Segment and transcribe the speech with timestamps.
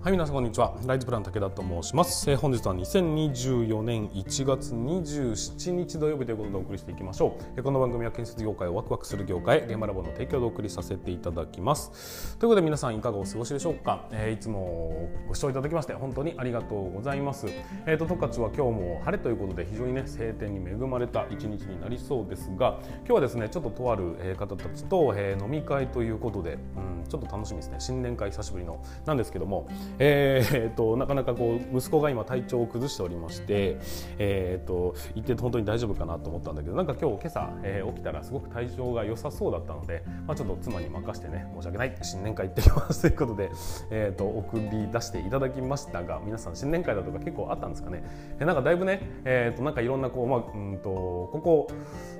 [0.00, 0.76] はい、皆さんこんにちは。
[0.86, 2.30] ライズプラン武田と申します。
[2.30, 7.44] えー本日は2024年1月27日土曜日ということでお送りしていきましょう。
[7.56, 12.36] えーこの番組は建設業界をワクワクする業界現場ラボの提供でお送りさせていただきます。
[12.38, 14.06] ということで皆さんいかがお過ごしでしょうか。
[14.12, 17.48] えーいつもご視聴いただきまして本当にありがとうございます。
[17.84, 27.76] えっ、と十勝は今日も晴れということで非常にね晴天に恵まれた一日になりそうですが、今日はですねちょっととあるえー方たちと、えー飲み会ということで、うん、ちょっと楽しみですね。
[27.80, 29.66] 新年会久しぶりのなんですけども。
[29.98, 33.78] えーとなかなかこう息子が今体調を崩しておりまして、
[34.18, 43.02] えー、と行って本当に大丈夫かなと思ったんだけどなんか今日今朝、えー起きたらすごく体調が良さそうだったので、まあ、ちょっと妻に任せてね申し訳ない新年会行ってきます。
[43.02, 43.50] ということで、
[43.90, 48.02] えー、と送り出していただきましたが皆さん新年会だとか結構あったんですかね、
[48.38, 51.68] えーなんかだいぶね、えー、となんかいろんなこう、まあ、うんとここ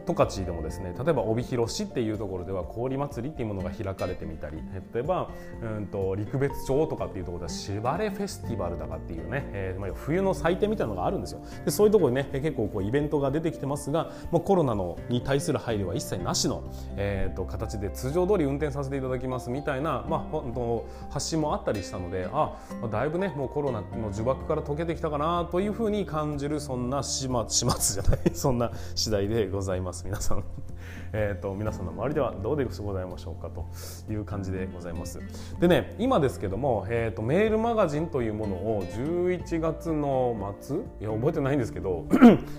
[0.07, 4.59] 十勝でもですね例えば帯広市っていうところでは氷祭りっていうものが開かれてみたり
[4.95, 5.31] 例えば
[5.63, 16.62] うんと陸別町とかっていうところでは芝レフェスティバルだかっていうね、えー、冬の祭典みたいなのがあるんですよでそういうところにね結構こうイベントが出てきてますがもうコロナのに対する配慮は一切なしの、
[16.97, 22.56] えー、と形で通常通り運転させていただきますみたいな、まあ、本当発信もあったりしたのであ、
[22.91, 30.45] だいぶねもうコロナの呪縛から解けてきたかなというふうに感じるそんな始末始末じゃないそんな次第でございます皆さん。
[31.12, 33.67] えー、と皆さんの周りではどうでございましょうかと
[34.11, 35.20] いう感じでございます。
[35.61, 42.06] でね今ですけども、えー、とメールマガジンというものを11月の末いや覚えてないんですけど、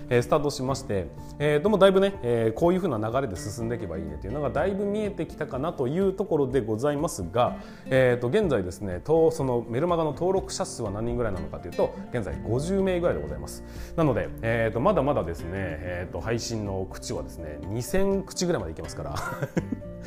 [0.08, 1.06] えースタートしまして、
[1.38, 7.56] えー、ともだいぶね、えーこういうふうな流れで進んでいけばいいねというのがだいぶ見えてきたかなというところでございますが、
[7.86, 13.64] えー、と現在ですねとそのメルマガの登録者数は何人ぐらいなのかというと現在50名ぐらいでございます。
[13.96, 19.14] なので、えー、とまだまだですね、えー、と配信の口はですね2000口ぐらいまでいけますから。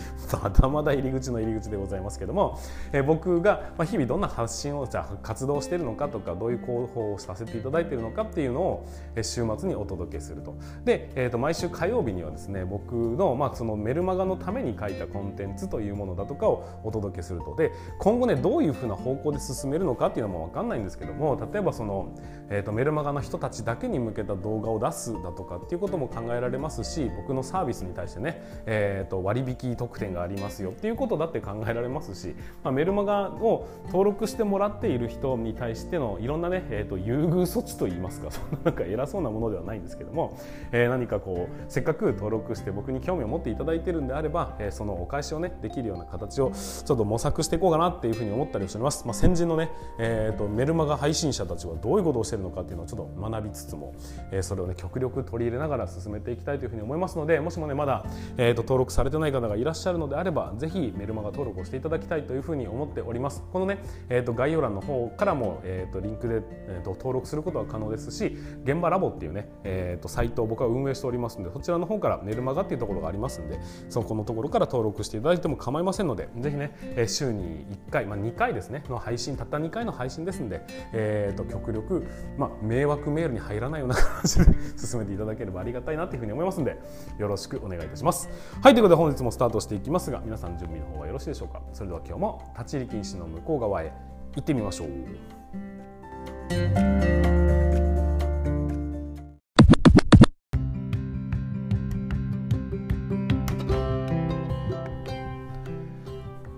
[0.43, 2.57] まだまだ入り口の入り口でございますけども、
[2.91, 8.85] えー僕が日々どんな発信をじゃ活動しているのかとかどういう広報をさせていただいているのかっていうのを
[9.21, 10.55] 週末にお届けすると。
[10.83, 17.55] で、えー、と毎週火曜日にはですね僕の,、まあそのメルマガのために書いたコンテンツというものだとかをお届けすると。
[17.55, 22.09] で今後ねどういうふうな方向で進めるのかっていうのも分かんないんですけども例えばその、
[22.49, 40.37] えー、とメルマガの人たちだけに向けた動画を出すだとかっていうことも考えられますし僕のサービスに対してね、えー、と割引特典がありますよっていうことだって考えられますし、まあ、メルマガを登録してもらっている人に対してのいろんなね、えー、と優遇措置といいますかそんな なんか偉そうなものではないんですけども、
[40.71, 49.05] えー何かこうせっかく登録して僕に興味を持っていただいてるんであれば、えーそのお返しをねできるような形をちょっと模索していこうかなっていうふうに思ったりしております。
[49.05, 53.93] まあ、先人のね、えー、とメルマガ配信者たちはどういうことをしてるのかっていうのをちょっと学びつつも、
[54.31, 58.05] えーそれをね極力取り入れながら進めていきたいというふうに思いますのでもしもねまだ、
[58.37, 63.43] えー、と登録されてない方がいらっしゃるのであればぜひメルマガ登録をしていただきたいというふうに思っております。
[63.51, 63.79] このね、
[64.09, 82.05] えー、と概要欄の方からも、えー、とリンクで、えー、と登録することは可能ですし現場ラボっていうね、えー、とサイトを僕は運営しておりますのでそちらの方からメルマガっていうところがありますんでそこのところから登録していただいても構いませんのでぜひね、えー週に1回、まあ、2回ですねの配信たった2回の配信ですんで、えー、と極力、
[82.37, 84.45] まあ、迷惑メールに入らないような形で
[84.77, 86.77] 進めていただければありがたいなというふうに思いますので
[87.17, 88.29] よろしくお願いいたします。
[88.61, 91.61] はいということで本日もスタートしていきますが皆さん準備の方はよろしいでしょうか？
[91.73, 93.91] それでは今日も立ち入り禁止の向こう側へ
[94.35, 94.89] 行ってみましょう。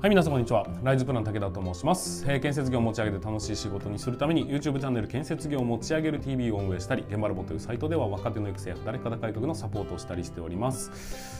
[0.05, 0.67] はい、皆さんこんにちは。
[0.83, 2.23] ライズプラン武田と申します。
[2.27, 10.91] えー建設業を持ち上げて楽しい仕事にするために YouTube チャンネル建設業を持ち上げる TV を運営したり、現場ラボというサイトでは若手の育成や働き方改革のサポートをしたりしております。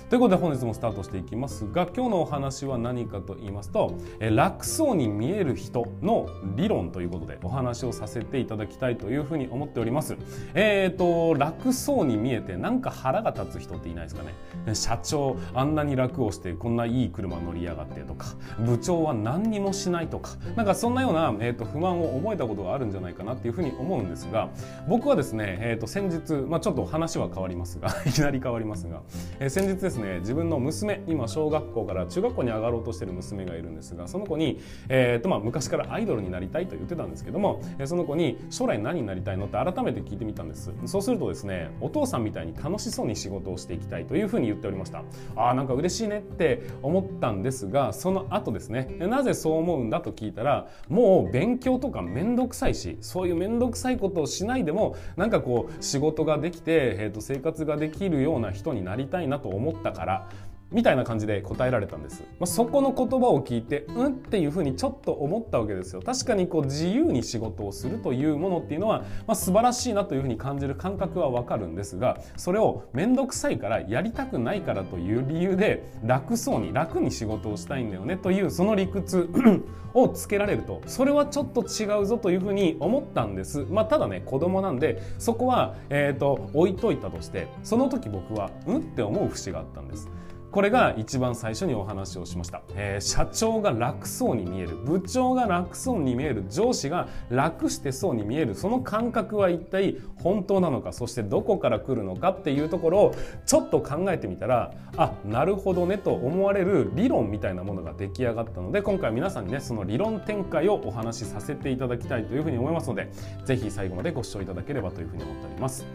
[0.09, 10.17] ということで本日もスタートしていきますが、今日のお話は何かと言いますと、えー楽そうに見える人の理論ということでお話をさせていただきたいというふうに思っております。
[10.55, 14.73] えーと楽そうに見えてなんか腹が立つ人っていないですかね。
[14.73, 18.25] 社長あんなに楽をしてこんないい車乗りやがってとか。
[18.59, 24.49] 部長は何にもしないとかなんかそんなような、えー、と不満を覚えたことがあるんじゃないかなっていうふうに思うんですが
[24.87, 29.01] 僕はですね、えー、と先日、まあ、ちょっと話は変わりますが いきなり変わりますが、
[29.39, 34.59] えー先日ですね自分の娘今小学校から中学校に上がろうとしてる娘がいるんですがその子に、
[34.89, 40.71] えーとまあ、昔からアイドルになりたいと言ってたんですけども、えーその子に将来何になりたいのって改めて聞いてみたんです。
[40.85, 45.03] そうするとですねお父さんみたいに楽しそうに仕事をしていきたいというふうに言っておりました。
[45.35, 48.95] あーなんか嬉しいねって思ったんですがその後とですね。
[48.99, 60.29] なぜそう思うんだと聞いたらもう勉強とか面倒くさいしそういう面倒くさいことをしないでもなんかこう仕事ができて、えー、と生活ができるような人になりたいなと思ったから
[60.75, 66.01] みたいな感じで答えられたんです、まあ、そこの言葉を聞いてうんっていうふうにちょっと思ったわけですよ。
[66.01, 79.29] 確かにこう自由に仕事をするというものっていうのは、まあ、素晴らしいなというふうに感じる感覚はわかるんですがそれを面倒くさいからやりたくないからという理由で楽そうに楽に仕事をしたいんだよねというその理屈
[79.93, 83.65] をつけられるとそれはちょっと違うぞというふうに思ったんです。
[83.69, 90.09] まあただね子供なんでそこは、えーと、置いといたとしてその時僕はうんって思う節があったんです。
[90.55, 94.77] これが一番最初にお話をしました、えー、社長が楽そうに見える。
[94.77, 96.45] 部長が楽そうに見える。
[96.49, 98.55] 上司が楽してそうに見える。
[98.55, 100.93] その感覚は一体本当なのか？
[100.93, 103.15] そしてどこから来るのかっていうところを
[103.45, 113.11] ちょっと考えてみたらあなるほどねと思われる理論みたいなものが出来上がったので今回皆さんにねその理論展開をお話しさせていただきたいというふうに思いますので
[113.43, 115.85] 是非最後までご視聴いただければというふうに思っております。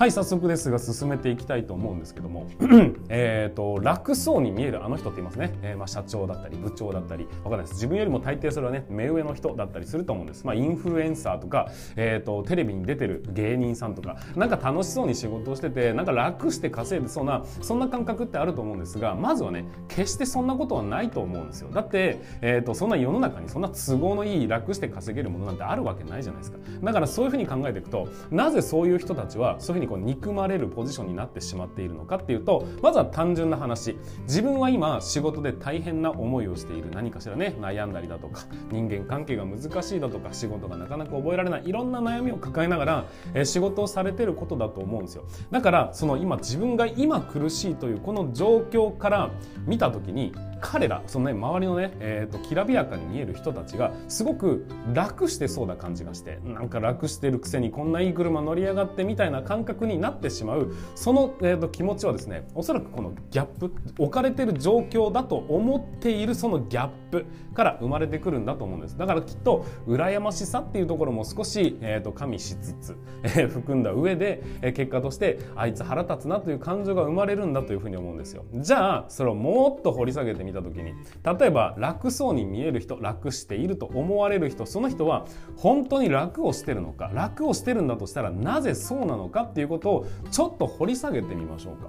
[0.00, 2.46] はい早速ですが進めていきたいと思うんですけども
[3.10, 7.74] えっと楽そうに見えるあの人って言いますね、えー、まあ社長だったり部長だったりわかんないです。
[7.74, 21.68] 自分よりも大抵それはね目上の人だったりすると思うんです、まあ、インフルエンサーとか、えーと、テレビに出てる芸人さんとかなんか楽しそうに仕事をしててなんか楽して稼いでそうなそんな感覚ってあると思うんですがまずはね決してそんなことはないと思うんですよ。
[21.70, 26.58] だって、えーと、そんな世の中にそんな都合のいい楽して稼げるものなんてあるわけないじゃないですか。
[26.82, 33.96] だからそういうふうに考えていくとなぜそういう人たちはそういうふうにこう憎まれるポジションになってしまっているのかっていうとまずは単純な話。
[34.22, 36.90] 自分は今仕事で大変な思いをしている。
[36.92, 41.62] 何かしらね悩んだりだとか人間関係が難しいだとか仕事がなかなか覚えられない。
[41.68, 43.04] いろんな悩みを抱えながら、
[43.34, 45.24] え仕事をされてることだと思うんですよ。
[45.50, 49.30] だからその今自分が今苦しいというこの状況から
[49.66, 68.96] 見た時に彼らそのね周りのね、えーと、きらびやかに見える人たちがすごく楽してそうな感じがしてなんか楽してるくせにこんないい車乗り上がってみたいな感覚になってしまうその、えーと、気持ちはですねおそらくこのギャップ置かれてる状況だと思っているそのギャップから生まれてくるんだと思うんです。
[68.96, 78.44] だからきっと羨ましさっていうところも少し、えーと、加味しつつ、えー、含んだ上で、えー、結果としてあいつ腹立つなという感情が生まれるんだというふうに思うんですよ。
[78.54, 80.92] じゃあそれをもっと掘り下げてみた時に
[81.24, 85.26] 例えば楽そうに見える人楽していると思われる人その人は
[85.56, 91.88] 本当に楽をしてるのか楽をしてるんだとしたらなぜそうなのかっていうことをちょっと掘り下げてみましょうか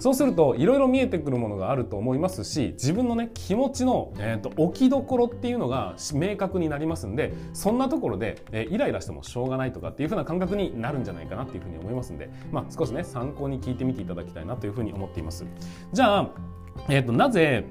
[0.00, 15.44] そうするといろいろ見えてくるものがあると思いますし自分のね気持ちの、えーと、置きどころっていうのが明確になりますんでそんなところで、えー、イライラしてもしょうがないとかっていう風な感覚になるんじゃないかなっていうふうに思いますんで、まあ、少しね参考に聞いてみていただきたいなというふうに思っています。
[15.92, 16.30] じゃあ、
[16.88, 17.66] えーとなぜ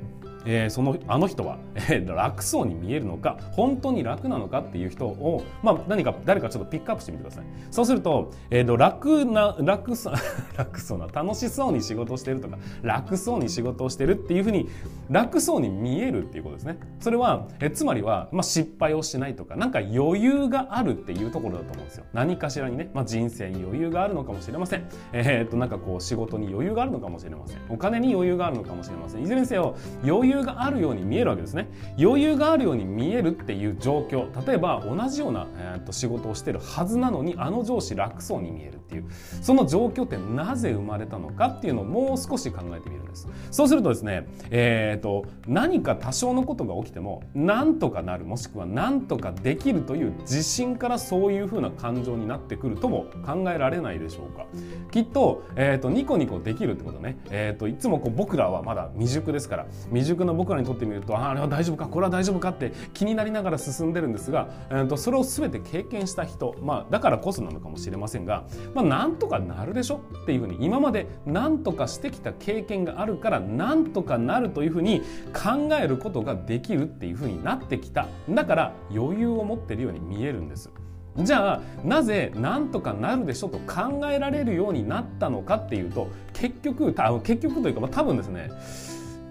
[0.45, 7.45] えー、そのあの人は、えー、楽そうに見えるのか本当に楽なのかっていう人を、まあ、何か誰かちょっとピックアップしてみてください。
[7.71, 10.11] そうすると,、えーと、楽な楽そ
[10.57, 14.67] 楽そうな楽しそうに仕事をしてるとか楽そうに仕事をしてるっていうふうに
[15.09, 16.77] 楽そうに見えるっていうことですね。
[16.99, 22.05] それは、えー、つまりは、まあ、失敗をしないとかなんか余裕があるっていうところだと思うんですよ。
[22.13, 24.83] 何かしらにね、まあ、人生に余裕があるのかもしれません。
[25.13, 27.57] えっ、となんかこう仕事に余裕があるのかもしれません。
[27.69, 29.23] お金に余裕があるのかもしれません。
[29.23, 31.69] いずれにせよ余裕裕があるように見えるわけですね。
[31.99, 34.27] 余裕があるように見えるっていう状況。
[34.45, 39.05] 例えば同じような、えー、と仕事をしてるはずなのにあの上司楽そうに見えるっていう。
[39.41, 43.27] その状況ってなぜ生まれたのかっていうのをもう少し考えてみるんです。
[43.51, 54.45] そうするとですね、えーと、何か多少のことが起きてもなんとかなるもしくはなんとかできるという自信からそういうふうな感情になってくるとも考えられないでしょうか。
[54.91, 75.01] きっと,、えーと、ニコニコできるってことね、えーと、といつもこう僕らはまだ未熟ですから未熟な僕らにとってみるとああれは大丈夫かこれは大丈夫かって気になりながら進んでるんですが、えー、とそれを全て経験した人、まあ、だからこそなのかもしれませんが、まあ、なんとかなるでしょっていうふうに今まで何とかしてきた経験があるからなんとかなるというふうに
[75.33, 80.69] 考えることができるっていうふうになってきただから余裕を持ってるように見えるんです。
[81.17, 88.49] じゃあなぜなんとかなるでしょと考えられるようになったのかっていうと結局結局というか、まあ、多分ですね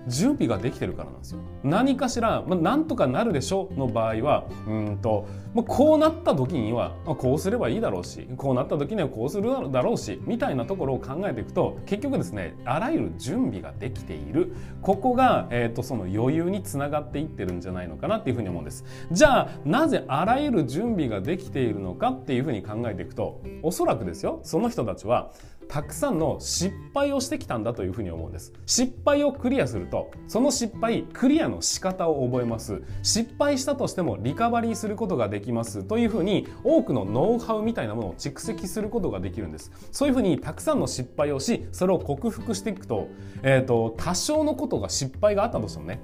[0.06, 1.40] 準備ができてるからなんですよ。
[1.62, 18.84] 何かしら、まあ、なんとかなるでしょの場合はうんと、まあ、こうなった時には、まあ、こうすればいいだろうしこうなった時にはこうするだろうしみたいなところを考えていくと結局ですねあらゆる準備ができているここが、えーと、その余裕につながっていってるんじゃないのかなっていうふうに思うんです。
[19.10, 25.32] じゃあなぜあらゆる準備ができているのかっていうふうに考えていくとおそらくですよその人たちは
[25.68, 28.52] たくさんの失敗をしてきたんだというふうに思うんです。
[28.66, 32.82] 失敗をクリアするとその失敗クリアの仕方を覚えます。
[33.02, 35.84] 失敗したとしてもリカバリーすることができます。
[35.84, 39.70] というふうに多くのノウハウみたいなものを蓄積することができるんです。
[39.92, 43.08] そういうふうにたくさんの失敗をしそれを克服していくと,、
[43.42, 46.00] えーと、多少のことが失敗があったとしてもね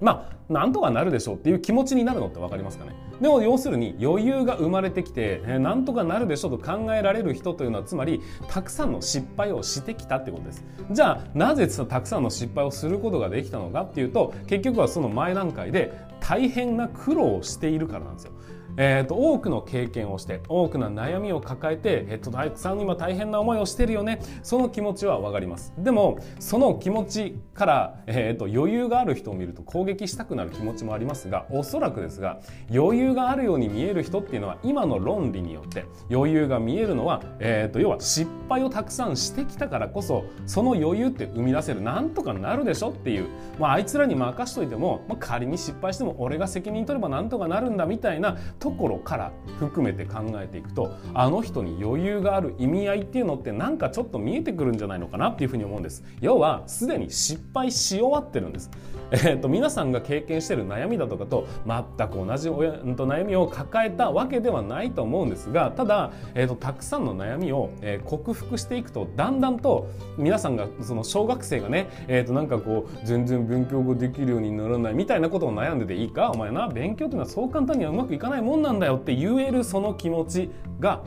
[0.00, 2.92] まあなんとかなるでしょうっていう気持ちになるのって分かりますかね。
[3.20, 10.64] でも要するに余裕が生まれてきて、えー、なんとかなるでしょうと考えられる人というのはつまりたくさんの失敗をしてきたってことです。
[10.90, 18.32] じゃあなぜたくさんの失敗をすることができたのかっていうと結局はその前段階で大変な苦労をしているからなんですよ。
[18.80, 24.20] えーと、多くの経験をして多くの悩みを抱えて、えーと、たくさん今大変な思いをしてるよね。
[24.42, 25.74] その気持ちは分かります。
[25.78, 32.38] でもその気持ちから、えーと、余裕がある人を見ると攻撃したくなる気持ちもありますがおそらくですが
[32.72, 43.26] 余裕があるように見える人っていうのは今の論理によって余裕が見えるのは、えー、と要は失敗をたくさんしてきたからこそその余裕って生み出せるなんとかなるでしょっていう、
[43.58, 48.36] まあ、あいつらに任しといても、まあ、仮に失敗しても俺が責任取ればなんとかなるんだみたいな
[48.68, 56.04] ところから含めて考えていくとあの人に余裕がある意味合いっていうのってなんかちょっと見えてくるんじゃないのかなっていうふうに思うんです。
[56.20, 58.70] 要はすでに失敗し終わってるんです、
[59.10, 80.50] えーと、皆さんが経験してる悩みだとかと全く同じ親と悩みを抱えたわけではないと思うんですがただ、えーと、たくさんの悩みを、えー、克服していくとだんだんと皆さんがその小学生がね、えー、となんかこう全然勉強ができるようにならないみたいなことを悩んでていいかお前な勉強っていうのはそう簡単にはうまくいかないもんなんだよって言えるその気持ち
[80.80, 81.02] が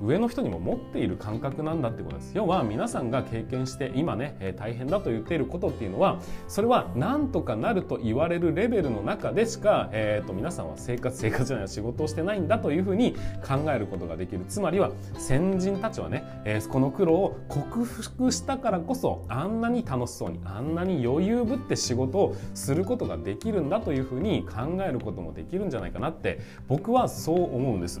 [0.00, 13.14] 上の人にも持っている感覚なんだってことです要は皆さんが経験して今ね、え大変だと言っていることっていうのはそれは何とかなると言われるレベルの中でしか、えーと、皆さんは生活生活じゃない仕事をしてないんだというふうに
[13.46, 28.00] 考えることができるつまりは先人たちはね、え、この苦労を克服したからこそあんなに楽しそうにあんなに余裕ぶって仕事をすることができるんだというふうに考えることもできるんじゃないかなって僕はそう思うんです。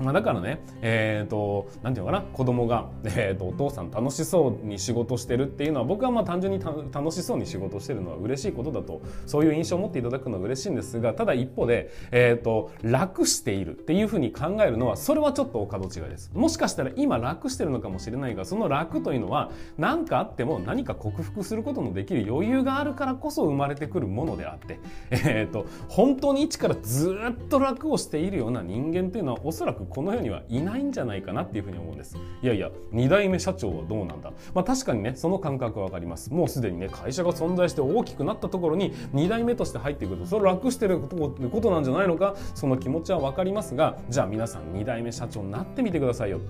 [0.00, 16.30] まあ、だからね、えっ、ー、と、なんていうのかな、子供が、 えっ、ー、と、お父さん楽しそうに仕事してるっていうのは、僕はまあ単純に楽しそうに仕事してるのは嬉しいことだと、そういう印象を持っていただくのは嬉しいんですが、ただ一方で、えっ、ー、と、楽しているっていうふうに考えるのは、それはちょっとお門違いです。
[16.34, 24.78] もしかしたら今楽してるのかもしれないが、その楽というのは、何かあっても何か克服することのできる余裕があるからこそ生まれてくるものであって、
[25.10, 32.16] えっ、と、本当に一からずっと楽をしているような人間っていうのは、おそらくこの世にはいないんじゃないかなっていうふうに思うんです。
[32.42, 34.32] いやいや2代目社長はどうなんだ。
[34.54, 36.32] まあ確かにねその感覚は分かります。
[36.32, 42.34] もうすでにね会社が存在して大きくなったところに2代目として入っていくとそれ楽してることなんじゃないのか？
[42.54, 46.40] その気持ちは分かりますがじゃあ皆さん2代目社長になってみてくださいよ。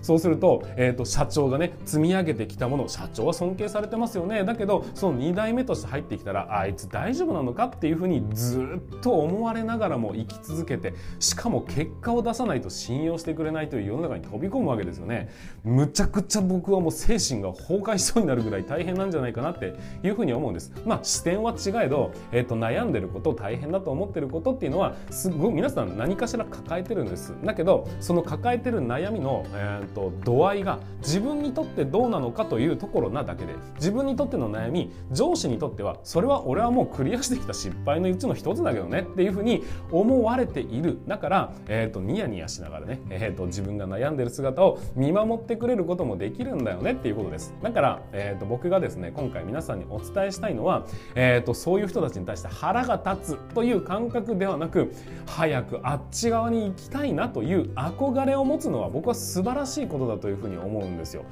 [0.00, 4.44] そうすると,、えーと、社長がね積み上げてきたもの社長は尊敬されてますよね。
[4.44, 15.28] だけどその2代目として入ってきたらあいつ大丈夫なのかっていうふうにずっと思われながらも生き続けてしかも結果を出さないと信用してくれないという世の中に飛び込むわけですよね。
[15.62, 20.72] むちゃくちゃ僕はもう精神が崩壊しそうになるぐらい大変なんじゃないかなっていうふうに思うんです。
[20.86, 27.34] まあ視点は違えど、えーと、悩んでること大変だと思ってることっていうのはすごい皆さん何かしら抱えてるんです。
[27.44, 40.98] だけどその抱えてる悩みの、えーと度合いが自分にとってどうなのかというところなだけで自分にとっての悩み上司にとってはそれは俺はもうクリアしてきた失敗のうちの一つだけどねっていうふうに思われている。
[41.06, 54.92] だから、えーと、ニヤニヤしながらからね、えーと、自分が悩んでる姿を見守ってくれることもできるんだよねっていうことですだから、えーと、僕がですね今回皆さんにお伝えしたいのは、えー、とそういう人たちに対して腹が立つという感覚ではなく
[55.26, 61.24] 早くあっち側に行きたいなという憧れを持つのは僕は素晴らしいことだというふうに思うんですよ。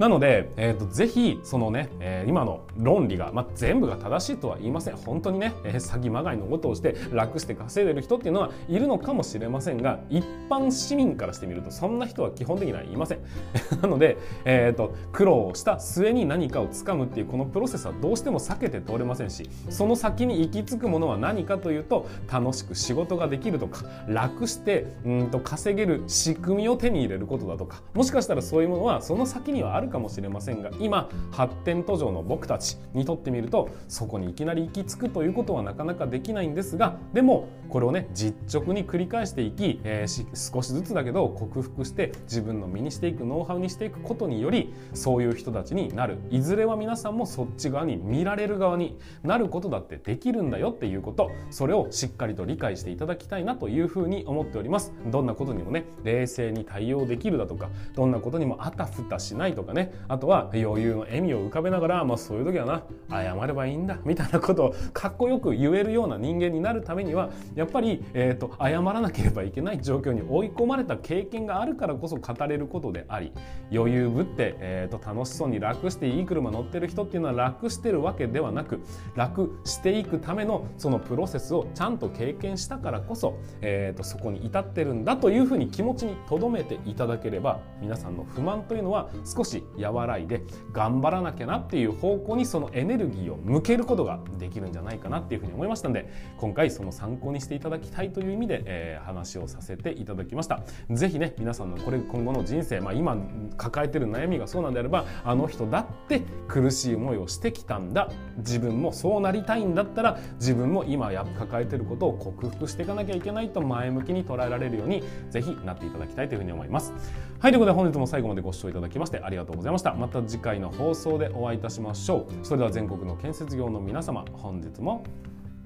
[0.00, 4.96] なので、えーと、ぜひそのね、えー、今の論理が、まあ、全部が正しいとは言いません。
[4.96, 13.18] 本当にね、えー、詐欺まがいのことをして楽して稼いでる人っていうのはいるのかもしれませんが一般市民からしてみるとそんな人は基本的にはいません。
[13.82, 14.16] なので、
[14.46, 46.18] えーと、苦労をした末に何かをつかむっていうこのプロセスはどうしても避けて通れませんしその先に行き着くものは何かというと楽しく仕事ができるとか楽してうんと稼げる仕組みを手に入れることだとかもしかしたらそういうものはその先にはあるかもしれませんが今発展途上の僕たちにとってみるとそこにいきなり行き着くということはなかなかできないんですがでもこれをね実直に繰り返していき、えー、少しずつだけど克服して自分の身にしていくノウハウにしていくことによりそういう人たちになる。
[46.30, 51.30] いずれは皆さんもそっち側に見られる側になることだってできるんだよっていうこと。
[51.50, 54.92] それをしっかりと理解していただきたいなというふうに思っております。
[55.06, 73.32] どんなことにもね冷静に対応できるだとかどんなことにもあたふたしないとかねあとは余裕の笑みを浮かべながら、まあ、そういう時はな謝ればいいんだみたいなことをかっこよく言えるような人間になるためにはやっぱり、えーと、謝らなければいけない状況に追い込まれた経験があるからこそ語れることであり
[73.72, 78.80] 余裕ぶって、えーと、楽しそうに楽していい車乗ってる人っていうのは楽してるわけではなく
[79.14, 100.62] 楽していくためのそのプロセスをちゃんと経験したからこそ、えー、とそこに至ってるんだというふうに気持ちに留めていただければ皆さんの不満というのは少し和らいで頑張らなきゃなっていう方向にそのエネルギーを向けることができるんじゃないかなっていうふうに思いましたんで今回その参考にしていただきたいという意味で、えー、話をさせていただきました。
[100.90, 103.16] 是非ね皆さんのこれ今後の人生、まあ、今
[103.60, 108.10] 抱えてる悩みがそうなんであればあの人だって苦しい思いをしてきたんだ。
[108.38, 116.94] 自分もそうなりたいんだったら自分も今や抱えてることを克服していかなきゃいけないと前向きに捉えられるように是非なっていただきたいというふうに思います。
[117.38, 119.92] はいということで本日も最後までご視聴いただきましてありがとうございました。
[119.94, 122.46] また次回の放送でお会いいたしましょう。
[122.46, 125.04] それでは全国の建設業の皆様本日も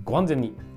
[0.04, 0.73] ご安全に。